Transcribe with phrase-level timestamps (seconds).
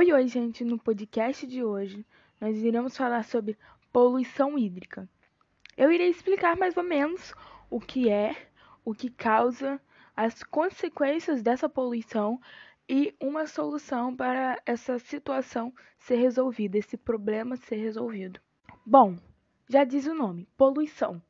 [0.00, 0.62] Oi, oi, gente!
[0.64, 2.06] No podcast de hoje
[2.40, 3.58] nós iremos falar sobre
[3.92, 5.08] poluição hídrica.
[5.76, 7.34] Eu irei explicar mais ou menos
[7.68, 8.46] o que é,
[8.84, 9.80] o que causa,
[10.14, 12.40] as consequências dessa poluição
[12.88, 18.38] e uma solução para essa situação ser resolvida, esse problema ser resolvido.
[18.86, 19.18] Bom,
[19.68, 21.20] já diz o nome: poluição.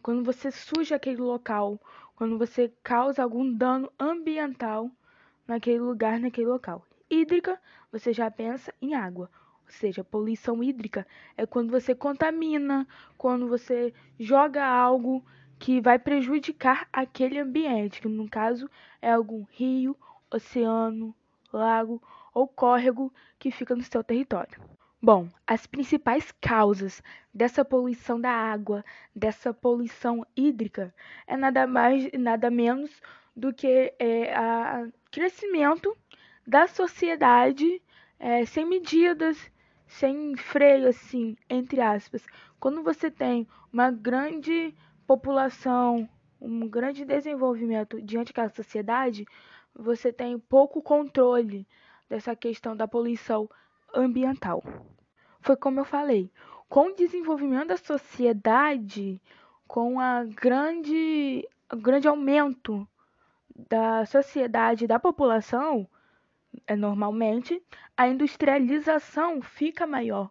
[0.00, 1.80] Quando você suja aquele local,
[2.14, 4.88] quando você causa algum dano ambiental
[5.44, 7.60] naquele lugar, naquele local hídrica,
[7.90, 9.30] você já pensa em água.
[9.64, 11.06] Ou seja, poluição hídrica
[11.36, 12.86] é quando você contamina,
[13.18, 15.24] quando você joga algo
[15.58, 19.96] que vai prejudicar aquele ambiente, que no caso é algum rio,
[20.30, 21.14] oceano,
[21.52, 22.02] lago
[22.32, 24.60] ou córrego que fica no seu território.
[25.02, 27.02] Bom, as principais causas
[27.32, 30.94] dessa poluição da água, dessa poluição hídrica,
[31.26, 32.90] é nada mais e nada menos
[33.34, 34.34] do que é,
[34.86, 35.96] o crescimento
[36.46, 37.82] da sociedade
[38.18, 39.50] é, sem medidas,
[39.86, 42.24] sem freio, assim, entre aspas.
[42.58, 44.74] Quando você tem uma grande
[45.06, 46.08] população,
[46.40, 49.26] um grande desenvolvimento diante da sociedade,
[49.74, 51.66] você tem pouco controle
[52.08, 53.48] dessa questão da poluição
[53.94, 54.62] ambiental.
[55.40, 56.30] Foi como eu falei,
[56.68, 59.20] com o desenvolvimento da sociedade,
[59.66, 62.86] com a grande, o grande aumento
[63.68, 65.88] da sociedade, da população,
[66.76, 67.62] normalmente,
[67.96, 70.30] a industrialização fica maior.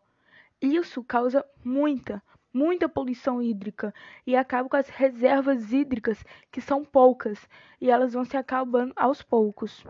[0.61, 2.23] Isso causa muita,
[2.53, 3.93] muita poluição hídrica
[4.25, 7.47] e acaba com as reservas hídricas, que são poucas,
[7.79, 9.85] e elas vão se acabando aos poucos.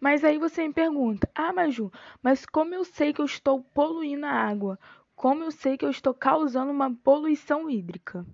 [0.00, 4.26] Mas aí você me pergunta: "Ah, Maju, mas como eu sei que eu estou poluindo
[4.26, 4.78] a água?
[5.14, 8.24] Como eu sei que eu estou causando uma poluição hídrica?"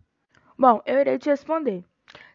[0.58, 1.84] Bom, eu irei te responder.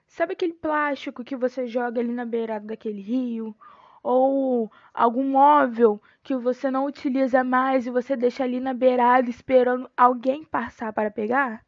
[0.07, 3.55] Sabe aquele plástico que você joga ali na beirada daquele rio
[4.03, 9.89] ou algum móvel que você não utiliza mais e você deixa ali na beirada esperando
[9.95, 11.65] alguém passar para pegar?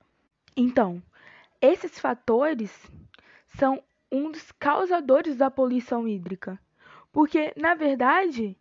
[0.55, 1.01] Então,
[1.61, 2.71] esses fatores
[3.57, 6.59] são um dos causadores da poluição hídrica.
[7.11, 8.57] Porque, na verdade,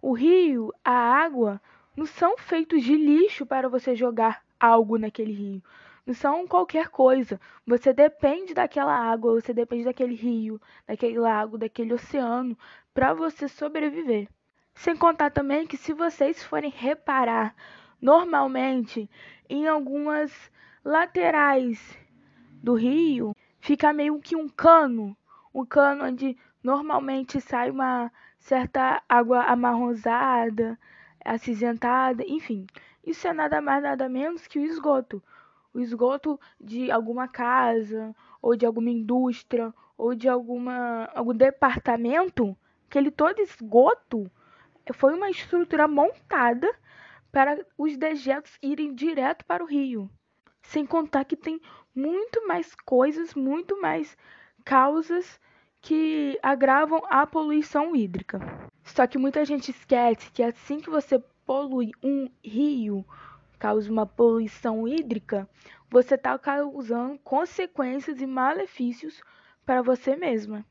[0.00, 1.60] o rio, a água,
[1.96, 5.62] não são feitos de lixo para você jogar algo naquele rio
[6.08, 7.38] não são qualquer coisa.
[7.66, 12.56] Você depende daquela água, você depende daquele rio, daquele lago, daquele oceano
[12.98, 14.28] para você sobreviver.
[14.74, 17.54] Sem contar também que se vocês forem reparar
[18.02, 19.08] normalmente
[19.48, 20.32] em algumas
[20.84, 21.96] laterais
[22.60, 25.16] do rio, fica meio que um cano,
[25.54, 30.76] um cano onde normalmente sai uma certa água amarronzada,
[31.24, 32.66] acinzentada, enfim.
[33.06, 35.22] Isso é nada mais nada menos que o esgoto
[35.72, 42.56] o esgoto de alguma casa, ou de alguma indústria, ou de alguma, algum departamento,
[42.88, 44.30] aquele todo esgoto
[44.94, 46.68] foi uma estrutura montada
[47.30, 50.10] para os dejetos irem direto para o rio.
[50.62, 51.60] Sem contar que tem
[51.94, 54.16] muito mais coisas, muito mais
[54.64, 55.38] causas
[55.82, 58.40] que agravam a poluição hídrica.
[58.82, 63.04] Só que muita gente esquece que assim que você polui um rio,
[63.58, 65.48] causa uma poluição hídrica,
[65.90, 69.22] você está causando consequências e malefícios
[69.64, 70.64] para você mesma.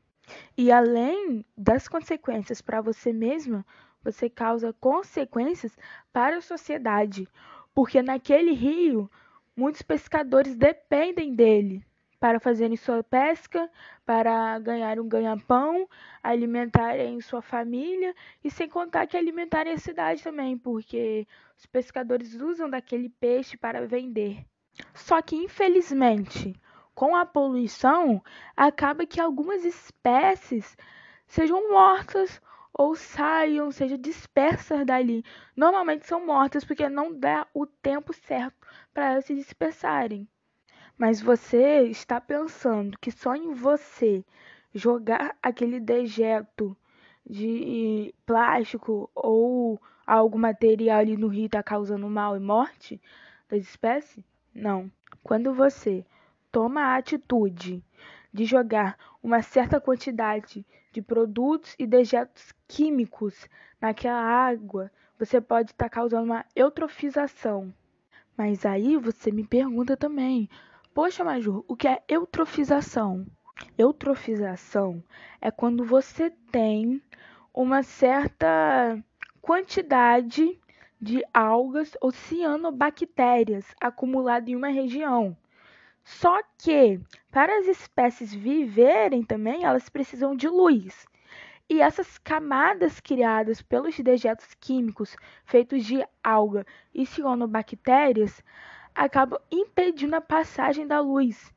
[0.56, 3.64] E além das consequências para você mesma,
[4.02, 5.76] você causa consequências
[6.12, 7.28] para a sociedade,
[7.74, 9.10] porque naquele rio
[9.56, 11.84] muitos pescadores dependem dele
[12.20, 13.70] para fazerem sua pesca,
[14.04, 15.88] para ganhar um ganha-pão,
[16.22, 22.68] alimentarem sua família e sem contar que alimentarem a cidade também, porque os pescadores usam
[22.68, 24.44] daquele peixe para vender.
[24.94, 26.54] Só que infelizmente,
[26.98, 28.20] com a poluição,
[28.56, 30.76] acaba que algumas espécies
[31.28, 32.42] sejam mortas
[32.72, 35.24] ou saiam, sejam dispersas dali.
[35.54, 40.26] Normalmente são mortas porque não dá o tempo certo para elas se dispersarem.
[40.98, 44.24] Mas você está pensando que só em você
[44.74, 46.76] jogar aquele dejeto
[47.24, 53.00] de plástico ou algum material ali no rio está causando mal e morte
[53.48, 54.24] das espécies?
[54.52, 54.90] Não.
[55.22, 56.04] Quando você
[56.58, 57.84] toma a atitude
[58.32, 63.48] de jogar uma certa quantidade de produtos e dejetos químicos
[63.80, 67.72] naquela água, você pode estar tá causando uma eutrofização.
[68.36, 70.50] Mas aí você me pergunta também,
[70.92, 73.24] Poxa, Major, o que é eutrofização?
[73.78, 75.00] Eutrofização
[75.40, 77.00] é quando você tem
[77.54, 78.98] uma certa
[79.40, 80.58] quantidade
[81.00, 85.36] de algas ou cianobactérias acumulada em uma região.
[86.08, 86.98] Só que
[87.30, 91.06] para as espécies viverem também, elas precisam de luz.
[91.68, 95.14] E essas camadas criadas pelos dejetos químicos
[95.44, 98.42] feitos de alga e cianobactérias
[98.94, 101.52] acabam impedindo a passagem da luz.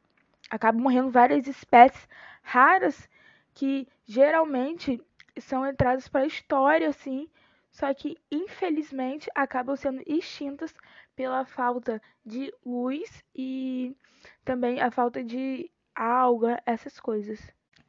[0.49, 2.05] Acabam morrendo várias espécies
[2.43, 3.09] raras
[3.53, 5.01] que geralmente
[5.39, 7.29] são entradas para a história, assim,
[7.71, 10.73] só que infelizmente acabam sendo extintas
[11.15, 13.95] pela falta de luz e
[14.43, 17.39] também a falta de alga, essas coisas.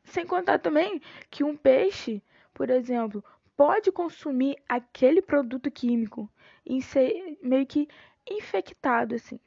[0.05, 1.01] Sem contar também
[1.31, 2.23] que um peixe,
[2.55, 3.25] por exemplo,
[3.57, 6.31] pode consumir aquele produto químico
[6.65, 7.89] e ser meio que
[8.29, 9.39] infectado assim.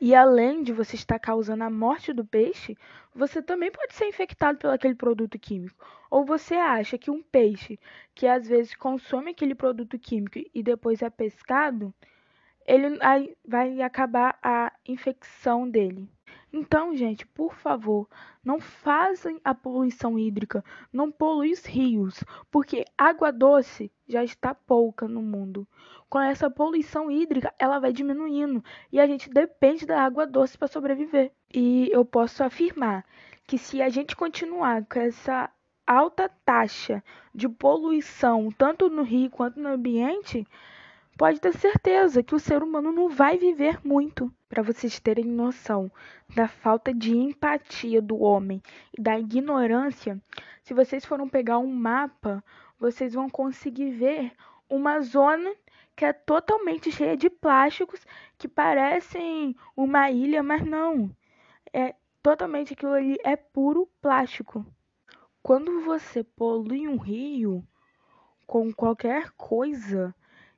[0.00, 2.76] E além de você estar causando a morte do peixe,
[3.14, 5.84] você também pode ser infectado pelo aquele produto químico.
[6.10, 7.78] Ou você acha que um peixe
[8.14, 11.92] que às vezes consome aquele produto químico e depois é pescado,
[12.64, 12.98] ele
[13.44, 16.08] vai acabar a infecção dele.
[16.52, 18.08] Então, gente, por favor,
[18.44, 25.08] não façam a poluição hídrica, não poluem os rios, porque água doce já está pouca
[25.08, 25.66] no mundo.
[26.08, 30.66] Com essa poluição hídrica, ela vai diminuindo e a gente depende da água doce para
[30.66, 31.30] sobreviver.
[31.52, 33.04] E eu posso afirmar
[33.46, 35.50] que se a gente continuar com essa
[35.86, 37.02] alta taxa
[37.34, 40.46] de poluição, tanto no rio quanto no ambiente,
[41.16, 44.32] pode ter certeza que o ser humano não vai viver muito.
[44.48, 45.90] Para vocês terem noção
[46.34, 48.62] da falta de empatia do homem
[48.96, 50.18] e da ignorância,
[50.62, 52.42] se vocês foram pegar um mapa,
[52.78, 54.32] vocês vão conseguir ver
[54.70, 55.50] uma zona
[55.98, 58.06] que é totalmente cheia de plásticos
[58.38, 61.10] que parecem uma ilha, mas não.
[61.72, 61.92] É
[62.22, 64.64] totalmente aquilo ali é puro plástico.
[65.42, 67.66] Quando você polui um rio
[68.46, 70.14] com qualquer coisa,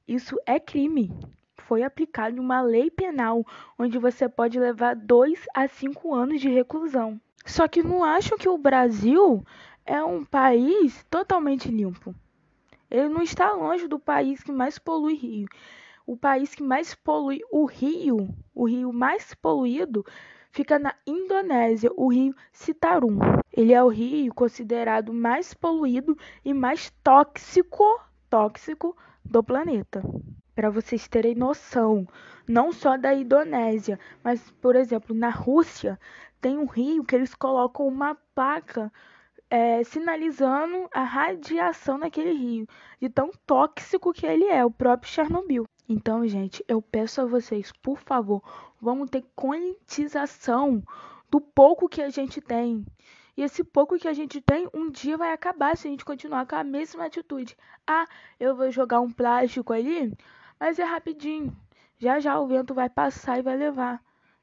[0.07, 1.11] isso é crime.
[1.57, 3.43] Foi aplicada uma lei penal
[3.79, 7.19] onde você pode levar dois a cinco anos de reclusão.
[7.47, 9.43] Só que não acham que o Brasil
[9.87, 12.15] é um país totalmente limpo.
[12.91, 15.49] Ele não está longe do país que mais polui rio.
[16.05, 20.05] O país que mais polui o rio, o rio mais poluído,
[20.51, 23.19] fica na Indonésia, o rio Citarum.
[23.53, 27.85] Ele é o rio considerado mais poluído e mais tóxico,
[28.29, 30.03] tóxico do planeta.
[30.55, 32.07] Para vocês terem noção,
[32.47, 35.99] não só da Indonésia, mas, por exemplo, na Rússia,
[36.41, 38.93] tem um rio que eles colocam uma placa
[39.51, 42.67] é, sinalizando a radiação naquele rio,
[43.01, 45.65] de tão tóxico que ele é, o próprio Chernobyl.
[45.89, 48.41] Então, gente, eu peço a vocês, por favor,
[48.81, 50.81] vamos ter conscientização
[51.29, 52.87] do pouco que a gente tem.
[53.37, 56.47] E esse pouco que a gente tem, um dia vai acabar se a gente continuar
[56.47, 57.57] com a mesma atitude.
[57.87, 58.07] Ah,
[58.39, 60.17] eu vou jogar um plástico ali,
[60.61, 61.57] mas é rapidinho.
[61.99, 64.01] Já já o vento vai passar e vai levar.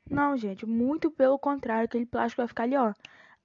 [0.10, 2.94] Não, gente, muito pelo contrário, aquele plástico vai ficar ali, ó,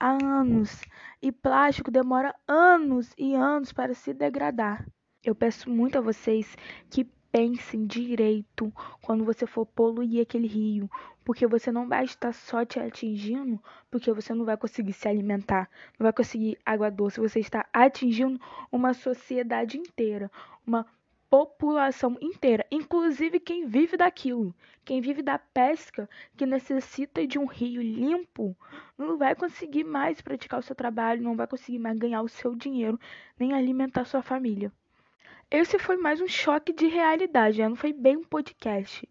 [0.02, 0.82] há anos.
[1.22, 4.84] E plástico demora anos e anos para se degradar.
[5.22, 6.56] Eu peço muito a vocês
[6.90, 10.90] que pensem direito quando você for poluir aquele rio,
[11.24, 15.70] porque você não vai estar só te atingindo, porque você não vai conseguir se alimentar,
[15.96, 18.40] não vai conseguir água doce, você está atingindo
[18.72, 20.28] uma sociedade inteira,
[20.66, 20.84] uma
[21.32, 26.06] população inteira, inclusive quem vive daquilo, quem vive da pesca,
[26.36, 28.54] que necessita de um rio limpo,
[28.98, 32.54] não vai conseguir mais praticar o seu trabalho, não vai conseguir mais ganhar o seu
[32.54, 33.00] dinheiro,
[33.38, 34.70] nem alimentar sua família.
[35.50, 37.68] Esse foi mais um choque de realidade, né?
[37.70, 39.08] não foi bem um podcast.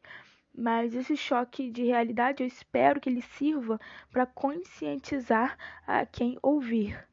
[0.54, 7.04] Mas esse choque de realidade eu espero que ele sirva para conscientizar a quem ouvir.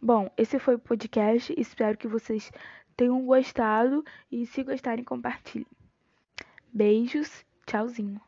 [0.00, 1.52] Bom, esse foi o podcast.
[1.56, 2.52] Espero que vocês
[2.96, 5.66] tenham gostado e se gostarem, compartilhem.
[6.72, 8.20] Beijos, tchauzinho.